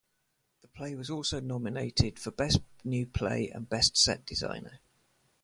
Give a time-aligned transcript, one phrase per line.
[0.63, 4.79] The play was also nominated for Best New Play and Best Set Designer.